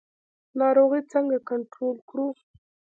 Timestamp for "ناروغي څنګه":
0.59-1.37